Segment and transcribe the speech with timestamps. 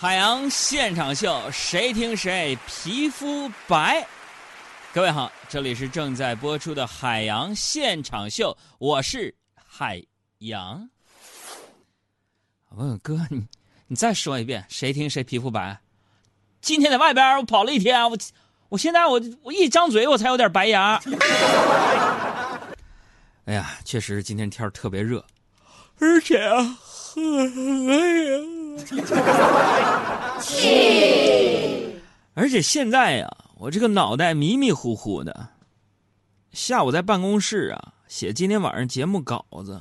[0.00, 4.02] 海洋现场秀，谁听谁皮肤白。
[4.94, 10.02] 各位好，这里是正在播出的海洋现场秀，我是海
[10.38, 10.88] 洋。
[12.70, 13.46] 我问哥，你
[13.88, 15.78] 你再说一遍，谁听谁皮肤白？
[16.62, 18.16] 今天在外边我跑了一天，我
[18.70, 20.98] 我现在我我一张嘴我才有点白牙。
[23.44, 25.22] 哎呀，确实今天天特别热，
[25.98, 26.78] 而且啊，
[27.16, 28.59] 哎呀。
[32.34, 35.48] 而且现在呀，我这个脑袋迷迷糊糊的。
[36.52, 39.80] 下午在办公室啊，写今天晚上节目稿子，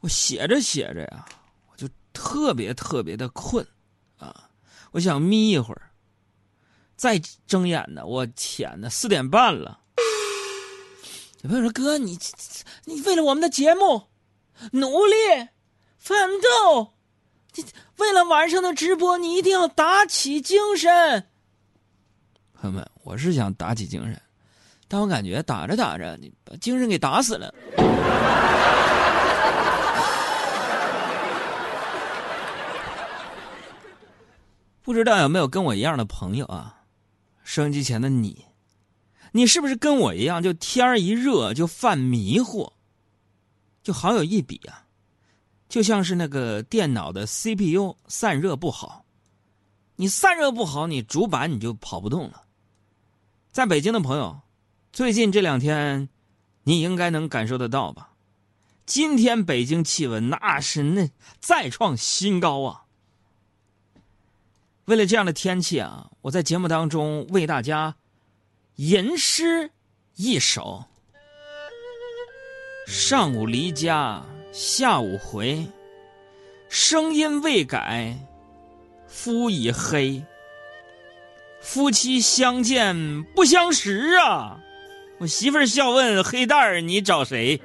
[0.00, 1.26] 我写着写着呀，
[1.70, 3.66] 我就特别特别的困
[4.18, 4.48] 啊，
[4.92, 5.82] 我想眯一会儿。
[6.96, 9.78] 再睁眼呢，我天哪，四点半了。
[11.42, 12.18] 有朋友说：“哥，你
[12.84, 14.02] 你为了我们的节目
[14.72, 15.14] 努力
[15.98, 16.94] 奋斗。”
[17.98, 21.26] 为了晚上的直播，你一定要打起精神。
[22.54, 24.20] 朋友们，我是想打起精神，
[24.88, 27.52] 但我感觉打着打着，你把精神给打死了。
[34.82, 36.82] 不知道有没有跟我一样的朋友啊？
[37.44, 38.46] 收音机前的你，
[39.32, 42.72] 你是不是跟我一样，就天一热就犯迷糊，
[43.82, 44.84] 就好有一比啊？
[45.68, 49.04] 就像是那个电脑的 CPU 散热不好，
[49.96, 52.44] 你散热不好，你主板你就跑不动了。
[53.50, 54.40] 在北京的朋友，
[54.92, 56.08] 最近这两天，
[56.62, 58.12] 你应该能感受得到吧？
[58.86, 61.10] 今天北京气温那是那
[61.40, 62.84] 再创新高啊！
[64.86, 67.96] 为了这样的天气啊，我在节目当中为大家
[68.76, 69.70] 吟诗
[70.14, 70.86] 一首：
[72.86, 74.24] 上午离家。
[74.50, 75.66] 下午回，
[76.68, 78.16] 声音未改，
[79.06, 80.24] 肤已黑。
[81.60, 84.58] 夫妻相见不相识啊！
[85.18, 87.60] 我媳妇儿笑问黑蛋儿，你找谁？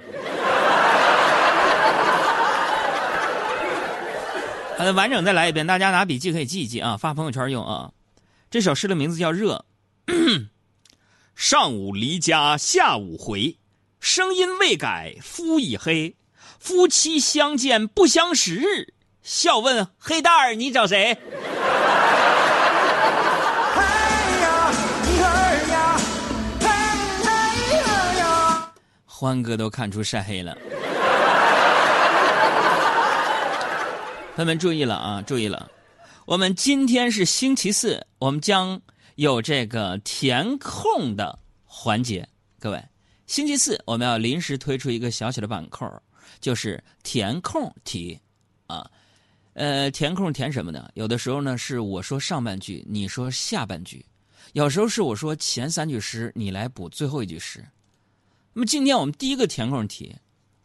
[4.77, 7.91] 好 的，完整再来一遍，大家拿笔记可以记一记啊，发朋友圈用啊。
[8.51, 9.63] 这首诗的名字叫《热》。
[11.35, 13.57] 上午离家，下午回，
[13.99, 16.15] 声音未改，肤已黑。
[16.63, 21.17] 夫妻相见不相识，笑问黑蛋儿你找谁？
[29.05, 30.57] 欢哥都看出晒黑了。
[34.35, 35.69] 朋友们注意了啊，注意了，
[36.25, 38.79] 我们今天是星期四，我们将
[39.15, 42.25] 有这个填空的环节。
[42.57, 42.81] 各位，
[43.27, 45.85] 星期四我们要临时推出一个小小的板扣。
[46.43, 48.19] 就是填空题，
[48.67, 48.91] 啊，
[49.53, 50.91] 呃，填空填什么呢？
[50.93, 54.03] 有的时候呢是我说上半句，你说下半句；
[54.51, 57.65] 有时候是我说前三句诗，你来补最后一句诗。
[58.51, 60.13] 那么今天我们第一个填空题，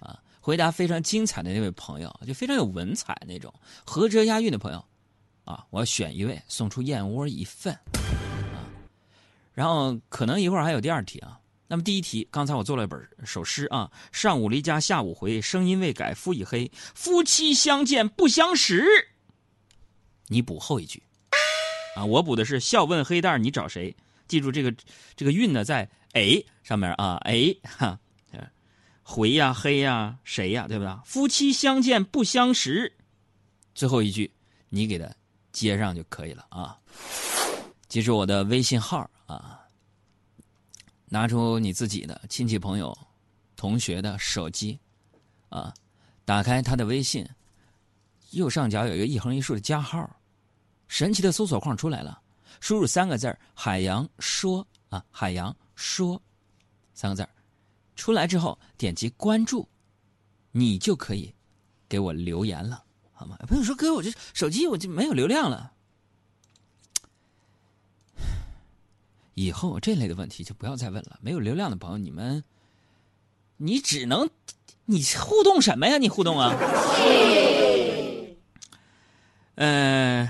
[0.00, 3.54] 啊，回答非常精彩的那位朋友，就非常有文采那种，
[3.86, 4.84] 合辙押韵的朋友，
[5.44, 7.72] 啊，我要选一位送出燕窝一份，
[8.52, 8.66] 啊，
[9.54, 11.38] 然后可能一会儿还有第二题啊。
[11.70, 18.82] 那么第一题，刚才我做了一本首诗啊，上午离家下午回，声音未改夫已黑，夫妻相见不相识。
[20.28, 21.02] 你补后一句，
[21.94, 23.94] 啊，我补的是笑问黑蛋你找谁？
[24.26, 24.74] 记住这个
[25.14, 28.00] 这个韵呢在哎上面啊哎哈，
[29.02, 30.94] 回呀黑呀谁呀对不对？
[31.04, 32.90] 夫妻相见不相识，
[33.74, 34.30] 最后一句
[34.70, 35.06] 你给他
[35.52, 36.78] 接上就可以了啊。
[37.88, 39.60] 记住我的微信号啊。
[41.08, 42.96] 拿出你自己的亲戚朋友、
[43.56, 44.78] 同学的手机，
[45.48, 45.72] 啊，
[46.24, 47.26] 打开他的微信，
[48.30, 50.08] 右上角有一个一横一竖的加号，
[50.86, 52.20] 神奇的搜索框出来了，
[52.60, 56.20] 输入三个字海洋说”啊，海洋说”
[56.94, 57.26] 三个字
[57.96, 59.66] 出来之后点击关注，
[60.52, 61.34] 你就可以
[61.88, 63.36] 给我留言了，好吗？
[63.46, 65.72] 朋友说：“哥，我这手机我就没有流量了。”
[69.38, 71.16] 以后这类的问题就不要再问了。
[71.22, 72.42] 没有流量的朋友，你们，
[73.56, 74.28] 你只能，
[74.86, 75.96] 你互动什么呀？
[75.96, 76.52] 你互动啊？
[79.54, 80.28] 嗯，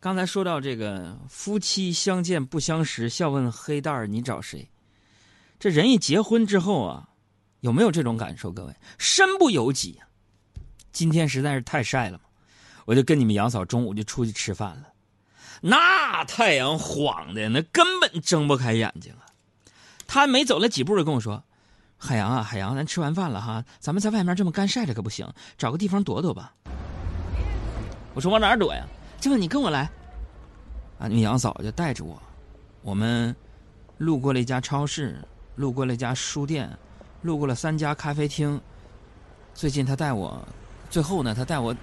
[0.00, 4.70] 刚才说到这个夫妻相见不相识，笑问黑蛋儿你找谁？
[5.58, 7.10] 这人一结婚之后啊，
[7.60, 8.50] 有没有这种感受？
[8.50, 10.08] 各位，身不由己啊！
[10.92, 12.24] 今天实在是太晒了嘛，
[12.86, 14.89] 我就跟你们杨嫂中午就出去吃饭了。
[15.60, 19.28] 那太阳晃的那根本睁不开眼睛啊！
[20.06, 21.42] 他没走了几步就跟我说
[21.98, 26.52] ：“海洋啊，海洋，咱吃完饭了哈，咱们在外面这么干晒着可不行，找个地方躲躲吧。”
[28.14, 28.84] 我说：“往哪儿躲呀？”
[29.20, 29.90] 这问你跟我来。
[30.98, 32.20] 啊，你杨嫂就带着我，
[32.82, 33.34] 我们
[33.98, 35.22] 路过了一家超市，
[35.56, 36.70] 路过了一家书店，
[37.22, 38.60] 路过了三家咖啡厅。
[39.54, 40.42] 最近他带我，
[40.88, 41.76] 最后呢，他带我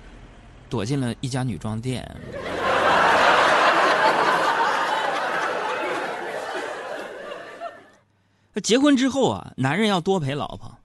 [0.68, 2.04] 躲进了一家女装店。
[8.62, 10.78] 结婚之后啊，男人要多陪老婆，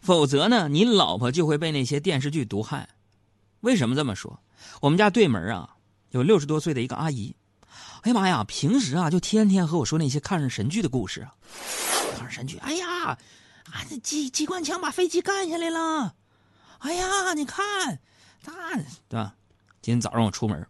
[0.00, 2.88] 否则呢，你老婆就会被那些电视剧毒害。
[3.60, 4.40] 为什么这么说？
[4.80, 5.76] 我们家对门啊，
[6.10, 7.34] 有六十多岁的一个阿姨，
[8.02, 11.34] 哎呀妈呀，平时啊就天天和我说那些抗日神剧的故事啊，
[12.16, 13.18] 抗日神剧，哎呀，啊，
[13.88, 16.14] 这机机关枪把飞机干下来了，
[16.78, 17.98] 哎呀，你看，
[18.44, 19.34] 那对吧？
[19.80, 20.66] 今天早上我出门，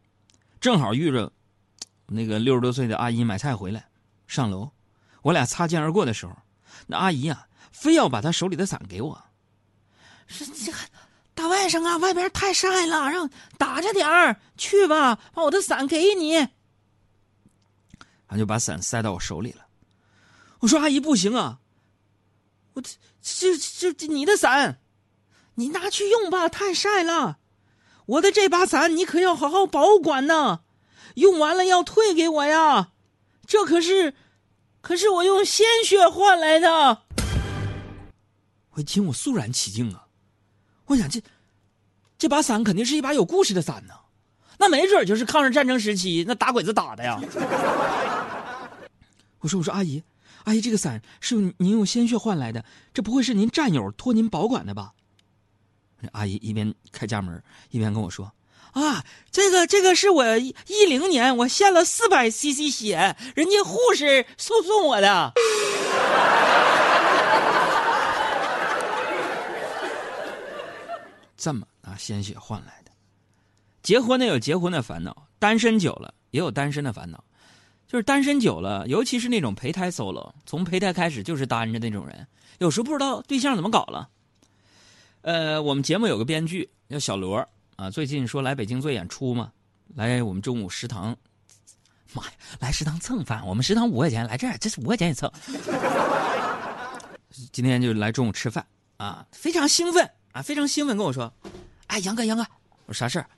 [0.60, 1.32] 正好遇着
[2.06, 3.88] 那个六十多岁的阿姨买菜回来，
[4.26, 4.70] 上楼。
[5.24, 6.36] 我俩擦肩而过的时候，
[6.86, 9.24] 那阿姨啊，非要把她手里的伞给我，
[10.26, 10.76] 说：“这个
[11.32, 16.48] 大外甥啊，外边太晒了，让打着点儿去吧，把我的伞给你。”
[18.28, 19.64] 他就把伞塞到我手里了。
[20.58, 21.60] 我说：“阿姨不行啊，
[22.74, 22.82] 我
[23.22, 24.78] 这这这你的伞，
[25.54, 27.38] 你拿去用吧，太晒了。
[28.04, 30.60] 我的这把伞你可要好好保管呢，
[31.14, 32.90] 用完了要退给我呀，
[33.46, 34.12] 这可是。”
[34.84, 36.68] 可是我用鲜血换来的，
[38.72, 40.04] 我一听我肃然起敬啊！
[40.84, 41.22] 我想这
[42.18, 43.94] 这把伞肯定是一把有故事的伞呢，
[44.58, 47.18] 那没准就是抗日战争时期那打鬼子打的呀。
[49.40, 50.02] 我说我说阿姨，
[50.44, 54.92] 阿姨这个伞是用您用鲜血换来的，这不会是您战友托您保管的吧？
[56.12, 58.30] 阿姨一边开家门一边跟我说。
[58.74, 65.32] 啊，这个这个是我一零年我献了四百 CC 血，人家护士送送我的。
[71.36, 72.90] 这么拿鲜血换来的，
[73.82, 77.22] 结婚的有结婚的烦恼，单身久了也有单身的烦恼。
[77.86, 82.26] 就是单身久了，尤其是那种胚胎 solo，从胚胎开始就是单着那种人，
[82.58, 84.08] 有时候不知道对象怎么搞了。
[85.20, 87.46] 呃，我们节目有个编剧叫小罗。
[87.76, 89.50] 啊，最近说来北京做演出嘛，
[89.94, 91.16] 来我们中午食堂，
[92.12, 92.30] 妈呀，
[92.60, 95.30] 来食堂蹭饭，我们食堂五块钱，来这儿这是五块钱一蹭。
[97.52, 98.64] 今天就来中午吃饭
[98.96, 101.32] 啊，非常兴奋啊，非常兴奋，跟我说，
[101.88, 102.46] 哎，杨哥，杨哥，
[102.86, 103.28] 我说啥事儿？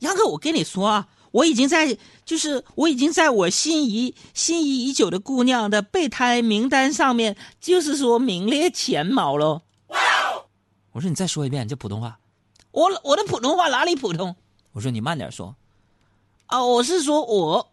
[0.00, 1.96] 杨哥，我跟你说啊，我已经在，
[2.26, 9.62] 就是我已经在我心仪心仪已久的姑娘的备胎名单上面，就是说名列前茅喽。
[10.92, 12.18] 我说你再说一遍，这普通话。
[12.76, 14.36] 我我的普通话哪里普通？
[14.72, 15.56] 我说你慢点说。
[16.44, 17.72] 啊，我是说我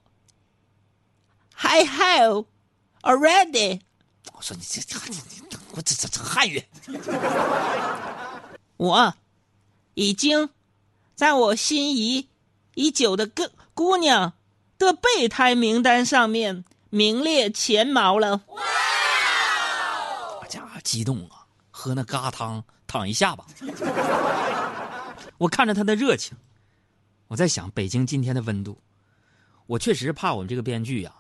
[1.58, 2.46] ，I have
[3.02, 3.82] already。
[4.32, 4.98] 我说你这这
[5.74, 6.64] 我这这这汉语。
[8.78, 9.14] 我
[9.96, 10.50] 已经
[11.16, 12.30] 在我心仪
[12.76, 14.32] 已久的个姑娘
[14.78, 18.40] 的备胎名单上面名列前茅了。
[18.48, 18.64] 哇！
[20.48, 23.46] 家伙激动啊，喝那疙瘩汤躺一下吧。
[25.38, 26.38] 我看着他的热情，
[27.28, 28.80] 我在想北京今天的温度，
[29.66, 31.14] 我确实怕我们这个编剧呀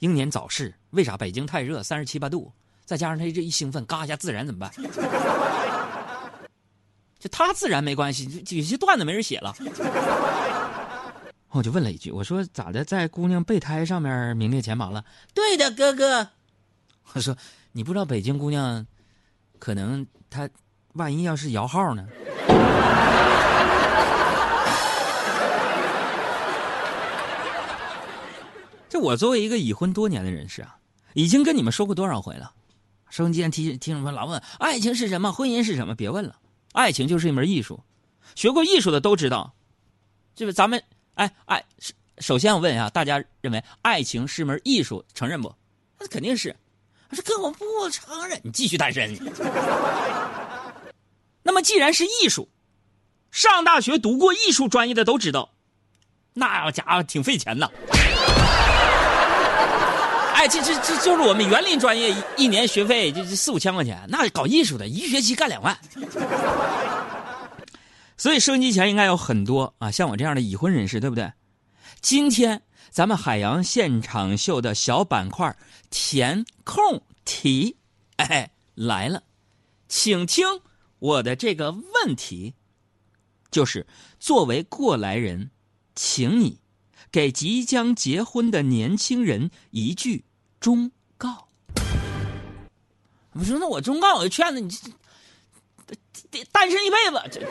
[0.00, 0.74] 英年早逝。
[0.90, 1.16] 为啥？
[1.16, 2.52] 北京太热，三十七八度，
[2.84, 4.72] 再加上他这一兴奋，嘎一下自燃怎么办？
[7.18, 9.54] 就他自燃没关系，有些段子没人写了。
[11.50, 15.04] 我就问了一句，我说咋的，在姑娘备胎上面名列前茅了？
[15.32, 16.28] 对的，哥哥。
[17.14, 17.34] 我说
[17.72, 18.86] 你不知道北京姑娘，
[19.58, 20.48] 可能她
[20.92, 22.06] 万一要是摇号呢？
[28.96, 30.76] 我作为一个已婚多年的人士啊，
[31.14, 32.52] 已经跟你们说过多少回了。
[33.08, 35.94] 收音机前听听什么老问爱情是什么，婚姻是什么？
[35.94, 36.36] 别问了，
[36.72, 37.80] 爱情就是一门艺术，
[38.34, 39.54] 学过艺术的都知道。
[40.34, 40.82] 这个咱们
[41.14, 41.64] 哎哎，
[42.18, 45.54] 首先我问一下，大家认为爱情是门艺术，承认不？
[45.98, 46.54] 那肯定是。
[47.08, 49.16] 我说哥，我不承认，你继续单身。
[51.42, 52.48] 那么既然是艺术，
[53.30, 55.48] 上大学读过艺术专业的都知道，
[56.34, 57.72] 那家伙挺费钱的。
[60.48, 65.76] 这这这就是我们园林专业一年学费就四五千块钱，那搞艺术的一学期干两万。
[68.16, 71.32] 所以收音机前应该有很多啊，像我这样的已婚人士，对不对？
[72.00, 75.54] 今天咱们海洋现场秀的小板块
[75.90, 77.76] 填空题，
[78.16, 79.22] 哎来了，
[79.88, 80.46] 请听
[80.98, 82.54] 我的这个问题，
[83.50, 83.86] 就是
[84.18, 85.50] 作为过来人，
[85.94, 86.60] 请你。
[87.12, 90.24] 给即将结婚的年轻人一句
[90.60, 91.48] 忠告。
[93.32, 94.90] 我说：“那我忠告，我就劝他，你这
[96.30, 97.46] 这单身一辈子。”这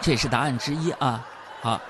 [0.00, 1.26] 这也是答案之一啊！
[1.60, 1.80] 好，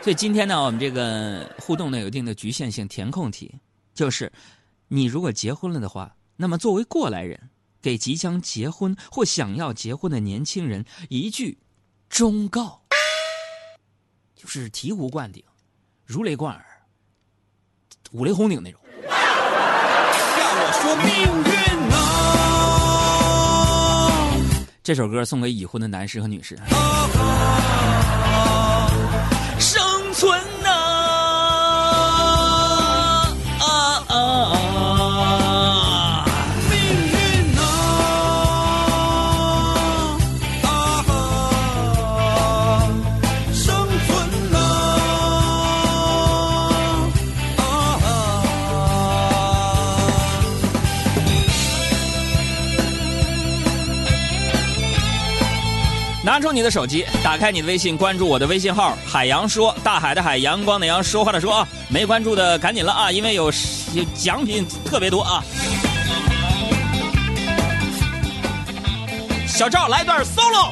[0.00, 3.52] 所以今天呢，我们这个互动呢有一定的局限性，填空题
[3.92, 4.32] 就是：
[4.86, 7.50] 你如果结婚了的话，那么作为过来人，
[7.82, 11.58] 给即将结婚或想要结婚的年轻人一句
[12.08, 12.80] 忠告，
[14.36, 15.42] 就是醍醐灌顶、
[16.04, 16.64] 如雷贯耳、
[18.12, 18.80] 五雷轰顶那种。
[20.80, 21.06] 说命
[21.44, 21.52] 运
[21.92, 21.96] 啊！
[24.82, 26.58] 这首歌送给已婚的男士和女士。
[29.58, 29.80] 生
[30.12, 30.40] 存
[56.28, 61.68] 拿出你的手机，打开你的微信，关注我的微信号“海洋说”，大海的海，阳光的阳，说话的说啊！
[61.88, 63.46] 没关注的赶紧了啊，因为有
[63.94, 65.42] 有奖品特别多啊！
[69.46, 70.70] 小赵来段 solo。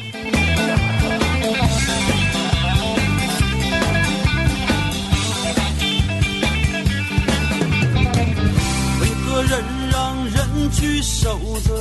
[9.01, 11.75] 为何人让人去受罪？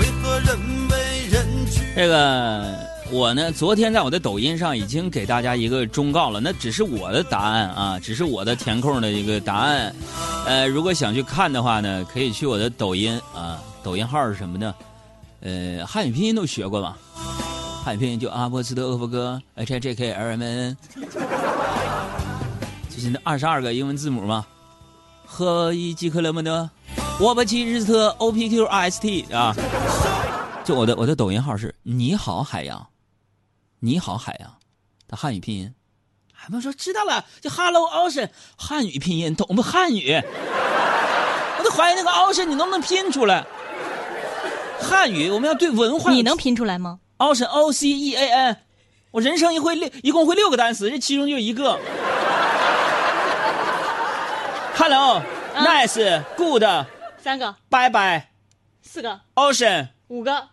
[0.00, 0.58] 为何人
[0.90, 0.96] 为
[1.30, 1.82] 人去？
[1.94, 9.94] 这个我呢，昨天在我的抖音上已经给大家一个忠告了，那只是我的答案啊，只是我的填空的一个答案。
[10.44, 14.74] 呃，如果想去看的话呢，可以去我的抖音啊，抖音号是什么呢？
[15.40, 16.98] 呃，汉语拼音都学过吧？
[17.84, 20.76] 汉语拼音就阿波斯特厄夫哥 H I J K L M N，
[22.90, 24.44] 就是那二十二个英文字母嘛。
[25.24, 26.68] 赫伊基克勒姆的，
[27.20, 29.54] 我不其日特 O P Q R S T 啊。
[30.64, 32.84] 就我的我的抖音号是你好海洋，
[33.80, 34.56] 你好海洋
[35.08, 35.74] 的汉语拼音。
[36.32, 40.14] 还不说知道了，就 Hello Ocean 汉语拼音懂不汉语？
[41.58, 43.44] 我都怀疑那个 Ocean 你能不能拼出来？
[44.80, 46.12] 汉语我们要对文化。
[46.12, 48.56] 你能拼出来吗？Ocean O C E A N，
[49.10, 51.80] 我人生一会六一共会六个单词，这其中就一个。
[54.76, 55.22] Hello、
[55.54, 56.62] 嗯 Nice、Good、
[57.18, 58.32] 三个、拜拜、
[58.82, 60.48] 四个、Ocean、五个，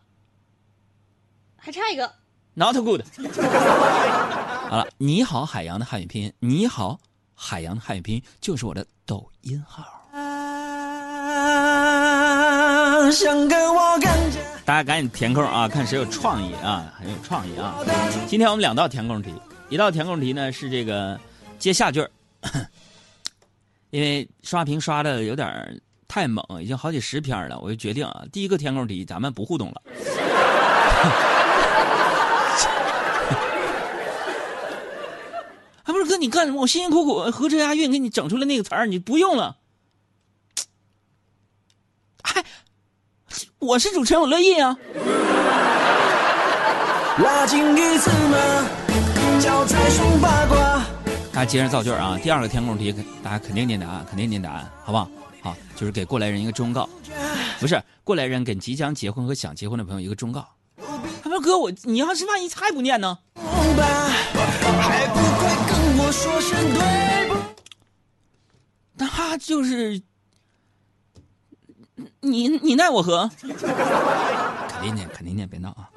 [1.58, 2.14] 还差一个。
[2.56, 3.02] Not good。
[4.70, 7.00] 好了，你好海洋的汉语拼音，你好
[7.34, 9.84] 海洋的汉语拼音就是我的抖音号。
[10.14, 10.22] 啊，
[13.12, 14.40] 想跟我感觉。
[14.66, 17.76] 大家赶紧填空啊，看谁有创意啊，很有创意啊。
[18.28, 19.34] 今天我们两道填空题，
[19.70, 21.20] 一道填空题呢是这个
[21.60, 22.10] 接下句儿，
[23.90, 29.82] 因为刷屏刷的有点太猛，已经好几十篇了，我就决定啊，第一个填空题咱们不互动了。
[35.84, 36.62] 啊，不是哥，你干什么？
[36.62, 39.58] 我辛辛苦苦合辙押韵给你整出来那个词儿，你不用了。
[42.24, 42.42] 嗨，
[43.60, 44.78] 我是主持人，我乐意啊。
[47.22, 48.38] 拉近一次嘛，
[49.42, 50.86] 脚踩双八卦。
[51.34, 52.18] 大家接着造句啊！
[52.24, 55.10] 第二个填空题，大家肯定念答案，肯定念答案，好不好？
[55.42, 56.88] 好，就是给过来人一个忠告，
[57.60, 60.48] 不是过来人给即将结婚和想结婚的朋友一个忠告。
[61.22, 63.18] 他说：“哥，我你要是万一还不念呢？
[66.14, 67.36] 说声对不？
[68.94, 70.00] 那就是
[72.22, 73.28] 你你奈我何？
[73.40, 75.90] 肯定念，肯定念，别闹啊！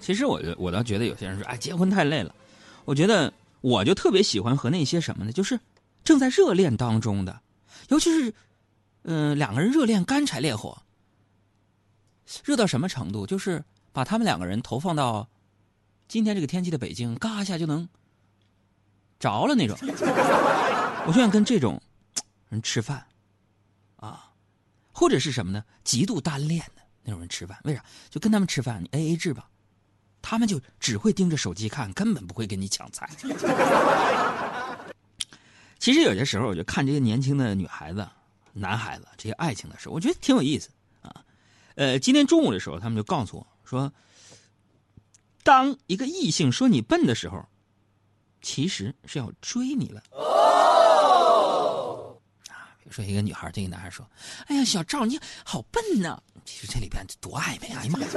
[0.00, 2.32] 其实我我倒觉得有些人说，哎，结婚太累了。
[2.84, 5.58] 我觉得我就特别喜欢和那些什么呢，就是
[6.04, 7.40] 正在热恋当中的，
[7.88, 8.32] 尤其是
[9.02, 10.80] 嗯、两个人热恋干柴烈火，
[12.44, 13.26] 热到什么程度？
[13.26, 15.28] 就是把他们两个人投放到
[16.14, 17.88] 今天这个天气的北京，嘎一下就能
[19.18, 19.76] 着了那种。
[21.08, 21.82] 我就想跟这种
[22.50, 23.04] 人吃饭，
[23.96, 24.30] 啊，
[24.92, 25.64] 或者是什么呢？
[25.82, 27.84] 极度单恋的那种人吃饭，为啥？
[28.10, 29.48] 就跟他们吃饭，你 A A 制吧，
[30.22, 33.10] 他们就只会盯着手机看，根本不会跟你抢菜。
[35.80, 38.08] 其实有些时候，我就看这些年轻的女孩子、
[38.52, 40.70] 男孩子这些爱情的时候，我觉得挺有意思
[41.02, 41.24] 啊。
[41.74, 43.92] 呃，今天中午的时候，他们就告诉我说，
[45.44, 47.46] 当一个异性说你笨的时候，
[48.42, 50.00] 其实是要追你了。
[52.48, 54.10] 啊，比如说一个女孩对一个男孩说
[54.48, 57.80] ：“哎呀，小赵你好笨呐！”其实这里边多暧昧啊！
[57.80, 58.08] 哎呀妈呀！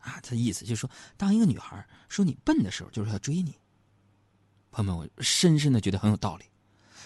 [0.00, 3.54] 啊，他意思就是说，当一个女孩说你笨的时候，就是要追你。
[4.72, 6.44] 朋友们，我深深的觉得很有道理，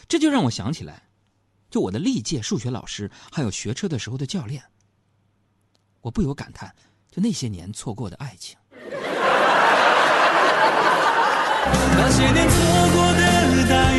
[0.08, 1.08] 这就让我想起来，
[1.70, 4.62] 就我的历届数学老师，还有学车的时候的教练，
[6.00, 6.74] 我不由感叹，
[7.10, 8.56] 就那些年错过的爱情。
[11.96, 12.56] 那些年错
[12.94, 13.22] 过的
[13.68, 13.98] 大雨，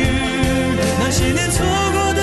[0.98, 2.22] 那些年错过的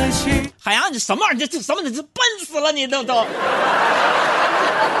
[0.00, 0.50] 爱情。
[0.58, 1.38] 海洋，你什么玩意儿？
[1.38, 1.80] 这这什么？
[1.82, 2.70] 你这笨死了！
[2.72, 3.24] 你都都，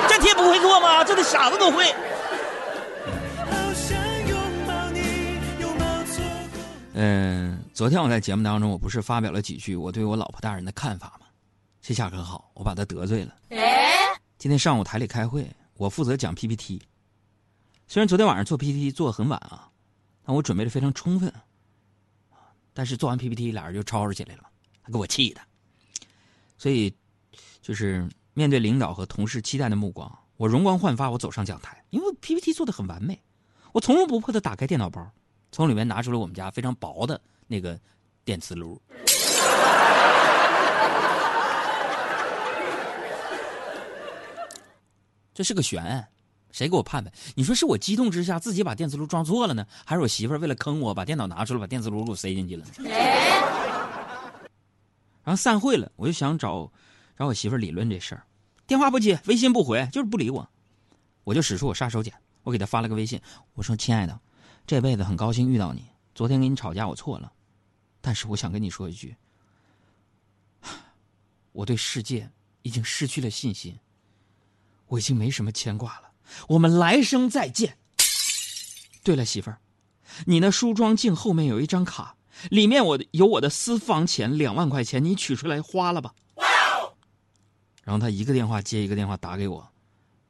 [0.08, 1.04] 这题不会做吗？
[1.04, 1.84] 这得傻子都会。
[3.36, 5.00] 好想拥抱你，
[5.60, 6.60] 拥抱错过。
[6.94, 11.26] 嗯，昨天我在节目当中，我不是发表了几句我对我老婆大人的看法吗？
[11.82, 13.32] 这下可好，我把她得罪了。
[14.46, 16.80] 今天上午台里开会，我负责讲 PPT。
[17.88, 19.68] 虽然昨天晚上做 PPT 做的很晚啊，
[20.22, 21.34] 但我准备的非常充分。
[22.72, 24.44] 但是做完 PPT，俩人就吵吵起来了，
[24.82, 25.40] 还给我气的。
[26.56, 26.94] 所以，
[27.60, 33.20] 就是面对领导和同事期待的目光，我容光焕发，我走上讲台，因为 PPT 做的很完美，
[33.72, 35.10] 我从容不迫的打开电脑包，
[35.50, 37.76] 从里面拿出了我们家非常薄的那个
[38.24, 38.80] 电磁炉。
[45.36, 46.08] 这是个悬案，
[46.50, 47.12] 谁给我判判？
[47.34, 52.72] 你说是我激动之下自己把电磁炉装错了呢，还是我媳妇儿为了坑我把电脑拿出来把电磁炉给我塞进去了呢？
[55.22, 56.72] 然后散会了，我就想找
[57.18, 58.24] 找我媳妇儿理论这事儿，
[58.66, 60.48] 电话不接，微信不回，就是不理我。
[61.24, 62.10] 我就使出我杀手锏，
[62.42, 63.20] 我给她发了个微信，
[63.52, 64.18] 我说：“亲爱的，
[64.66, 65.84] 这辈子很高兴遇到你。
[66.14, 67.30] 昨天跟你吵架我错了，
[68.00, 69.14] 但是我想跟你说一句，
[71.52, 72.30] 我对世界
[72.62, 73.78] 已经失去了信心，
[74.88, 76.10] 我已经没什么牵挂了。
[76.48, 77.78] 我们来生再见。
[79.04, 79.58] 对了，媳妇儿，
[80.26, 82.14] 你那梳妆镜后面有一张卡。”
[82.50, 86.14] 里面我有我的私房钱两万块钱，你取出来花了吧。
[87.82, 89.66] 然后他一个电话接一个电话打给我，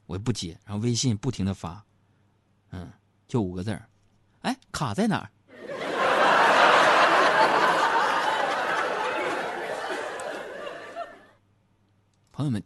[0.06, 1.84] 我也不接，然后微信不停的发，
[2.70, 2.92] 嗯，
[3.26, 3.88] 就五个字儿，
[4.42, 5.28] 哎，卡在哪儿？
[12.30, 12.62] 朋友们，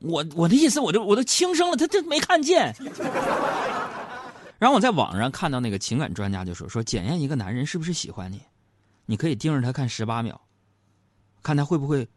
[0.00, 2.74] 我我的意思，我都我都轻声了，他他没看见。
[4.58, 8.40] 然后我在网上看到那个情感专家就说说检验一个男人是不是喜欢你，
[9.04, 10.40] 你可以盯着他看十八秒，
[11.42, 12.08] 看他会不会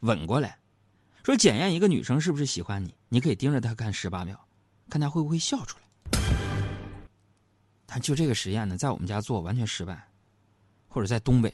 [0.00, 0.50] 吻过来；
[1.22, 4.38] 说检验一个女生是不是喜欢你，你可以盯着他看十八秒，
[4.88, 5.84] 看他会不会笑出来。
[7.84, 10.08] 但就这个实验呢，在我们家做完全失败，
[10.88, 11.52] 或者在东北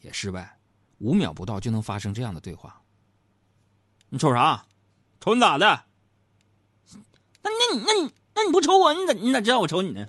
[0.00, 0.56] 也失败，
[0.98, 2.80] 五秒不到就能发生这样的对话。
[4.14, 4.64] 你瞅啥？
[5.20, 5.66] 瞅你咋的？
[7.42, 8.10] 那那你那。
[8.36, 10.06] 那你不瞅我，你咋你咋知道我瞅你呢？